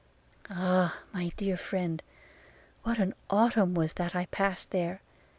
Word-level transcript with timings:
'Ah, 0.49 0.97
my 1.13 1.29
dear 1.37 1.55
friend, 1.55 2.01
what 2.81 2.97
an 2.97 3.13
autumn 3.29 3.75
was 3.75 3.93
that 3.93 4.15
I 4.15 4.25
passed 4.31 4.71
there! 4.71 4.99